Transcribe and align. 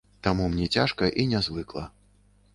Таму 0.27 0.47
мне 0.53 0.65
цяжка 0.77 1.11
і 1.25 1.27
нязвыкла. 1.35 1.87